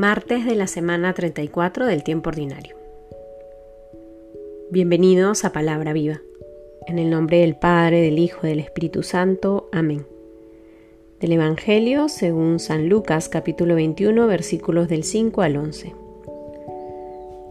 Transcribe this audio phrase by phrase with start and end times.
[0.00, 2.74] Martes de la semana 34 del tiempo ordinario.
[4.70, 6.22] Bienvenidos a Palabra Viva.
[6.86, 9.68] En el nombre del Padre, del Hijo, y del Espíritu Santo.
[9.72, 10.06] Amén.
[11.20, 15.94] Del Evangelio según San Lucas capítulo 21 versículos del 5 al 11.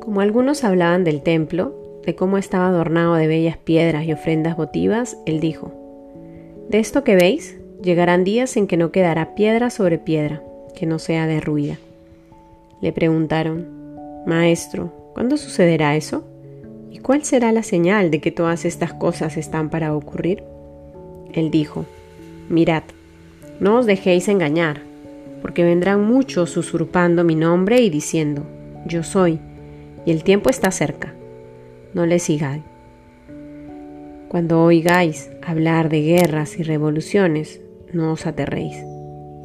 [0.00, 5.18] Como algunos hablaban del templo, de cómo estaba adornado de bellas piedras y ofrendas votivas,
[5.26, 5.70] él dijo,
[6.70, 10.42] De esto que veis, llegarán días en que no quedará piedra sobre piedra,
[10.74, 11.76] que no sea derruida
[12.80, 13.66] le preguntaron,
[14.26, 16.24] Maestro, ¿cuándo sucederá eso?
[16.90, 20.44] ¿Y cuál será la señal de que todas estas cosas están para ocurrir?
[21.32, 21.86] Él dijo,
[22.48, 22.84] Mirad,
[23.60, 24.80] no os dejéis engañar,
[25.42, 28.46] porque vendrán muchos usurpando mi nombre y diciendo,
[28.86, 29.40] Yo soy,
[30.06, 31.14] y el tiempo está cerca.
[31.94, 32.62] No les sigáis.
[34.28, 37.60] Cuando oigáis hablar de guerras y revoluciones,
[37.92, 38.76] no os aterréis,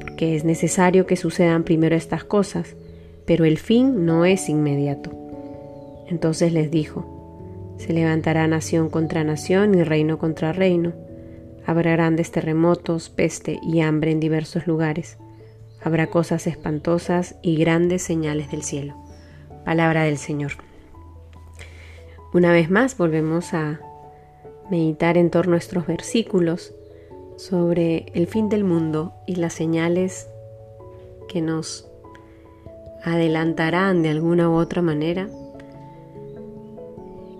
[0.01, 2.75] porque es necesario que sucedan primero estas cosas
[3.25, 5.11] pero el fin no es inmediato.
[6.07, 10.93] Entonces les dijo, se levantará nación contra nación y reino contra reino.
[11.65, 15.17] Habrá grandes terremotos, peste y hambre en diversos lugares.
[15.81, 18.95] Habrá cosas espantosas y grandes señales del cielo.
[19.65, 20.53] Palabra del Señor.
[22.33, 23.79] Una vez más volvemos a
[24.69, 26.73] meditar en torno a nuestros versículos
[27.37, 30.27] sobre el fin del mundo y las señales
[31.27, 31.89] que nos
[33.03, 35.27] adelantarán de alguna u otra manera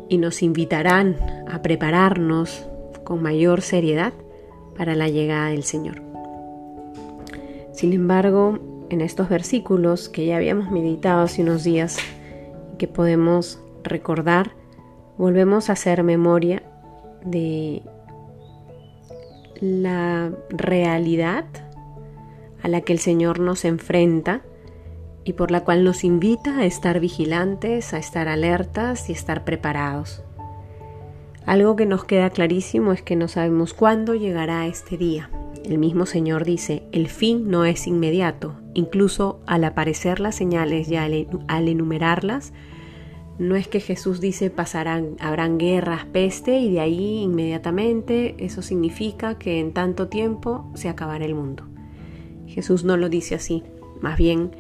[0.09, 1.17] y nos invitarán
[1.49, 2.67] a prepararnos
[3.03, 4.13] con mayor seriedad
[4.77, 6.01] para la llegada del Señor.
[7.71, 11.97] Sin embargo, en estos versículos que ya habíamos meditado hace unos días
[12.73, 14.51] y que podemos recordar,
[15.17, 16.63] volvemos a hacer memoria
[17.25, 17.81] de
[19.59, 21.45] la realidad
[22.61, 24.41] a la que el Señor nos enfrenta
[25.25, 30.23] y por la cual nos invita a estar vigilantes, a estar alertas y estar preparados.
[31.45, 35.29] Algo que nos queda clarísimo es que no sabemos cuándo llegará este día.
[35.65, 40.95] El mismo Señor dice, el fin no es inmediato, incluso al aparecer las señales y
[40.95, 42.53] al, enumerarlas,
[43.39, 49.37] no es que Jesús dice pasarán, habrán guerras, peste y de ahí inmediatamente eso significa
[49.37, 51.63] que en tanto tiempo se acabará el mundo.
[52.45, 53.63] Jesús no lo dice así,
[54.01, 54.51] más bien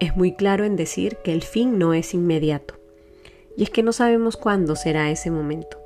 [0.00, 2.74] es muy claro en decir que el fin no es inmediato.
[3.56, 5.78] Y es que no sabemos cuándo será ese momento.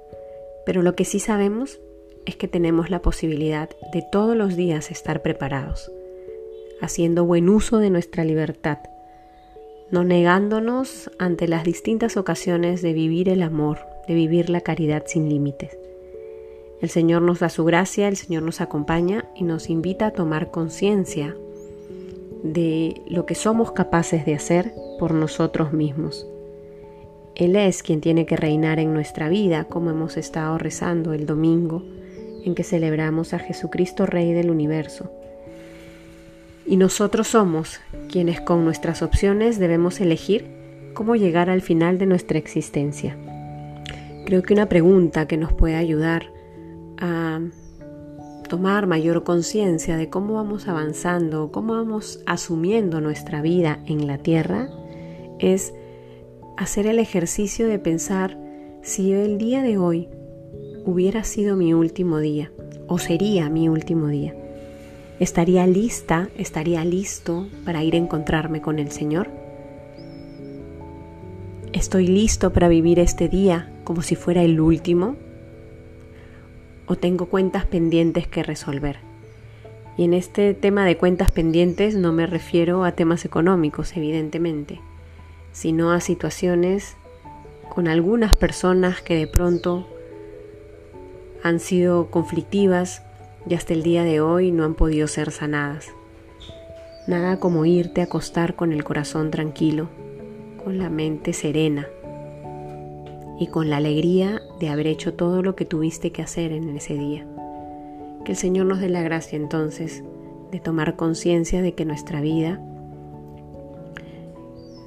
[0.66, 1.80] Pero lo que sí sabemos
[2.26, 5.90] es que tenemos la posibilidad de todos los días estar preparados,
[6.80, 8.78] haciendo buen uso de nuestra libertad,
[9.90, 15.28] no negándonos ante las distintas ocasiones de vivir el amor, de vivir la caridad sin
[15.28, 15.76] límites.
[16.80, 20.50] El Señor nos da su gracia, el Señor nos acompaña y nos invita a tomar
[20.50, 21.36] conciencia
[22.42, 26.26] de lo que somos capaces de hacer por nosotros mismos.
[27.34, 31.82] Él es quien tiene que reinar en nuestra vida, como hemos estado rezando el domingo
[32.44, 35.10] en que celebramos a Jesucristo Rey del universo.
[36.66, 40.46] Y nosotros somos quienes con nuestras opciones debemos elegir
[40.94, 43.16] cómo llegar al final de nuestra existencia.
[44.26, 46.30] Creo que una pregunta que nos puede ayudar
[46.98, 47.40] a
[48.52, 54.68] tomar mayor conciencia de cómo vamos avanzando, cómo vamos asumiendo nuestra vida en la tierra,
[55.38, 55.72] es
[56.58, 58.36] hacer el ejercicio de pensar
[58.82, 60.10] si el día de hoy
[60.84, 62.52] hubiera sido mi último día
[62.88, 64.34] o sería mi último día.
[65.18, 69.30] ¿Estaría lista, estaría listo para ir a encontrarme con el Señor?
[71.72, 75.16] ¿Estoy listo para vivir este día como si fuera el último?
[76.86, 78.98] O tengo cuentas pendientes que resolver.
[79.96, 84.80] Y en este tema de cuentas pendientes no me refiero a temas económicos, evidentemente,
[85.52, 86.96] sino a situaciones
[87.68, 89.86] con algunas personas que de pronto
[91.42, 93.02] han sido conflictivas
[93.48, 95.88] y hasta el día de hoy no han podido ser sanadas.
[97.06, 99.88] Nada como irte a acostar con el corazón tranquilo,
[100.62, 101.88] con la mente serena
[103.38, 106.94] y con la alegría de haber hecho todo lo que tuviste que hacer en ese
[106.94, 107.26] día.
[108.24, 110.04] Que el Señor nos dé la gracia entonces
[110.50, 112.60] de tomar conciencia de que nuestra vida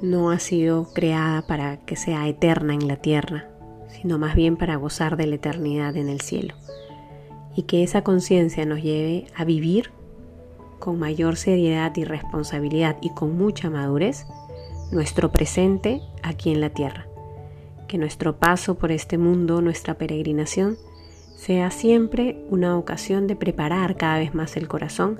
[0.01, 3.50] no ha sido creada para que sea eterna en la tierra,
[3.88, 6.53] sino más bien para gozar de la eternidad en el cielo.
[7.56, 9.91] Y que esa conciencia nos lleve a vivir
[10.80, 14.25] con mayor seriedad y responsabilidad y con mucha madurez
[14.91, 17.07] nuestro presente aquí en la tierra
[17.88, 20.78] que nuestro paso por este mundo, nuestra peregrinación,
[21.36, 25.20] sea siempre una ocasión de preparar cada vez más el corazón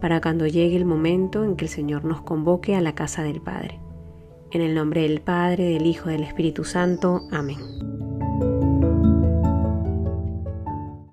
[0.00, 3.40] para cuando llegue el momento en que el Señor nos convoque a la casa del
[3.40, 3.80] Padre.
[4.50, 7.22] En el nombre del Padre, del Hijo, del Espíritu Santo.
[7.32, 7.93] Amén.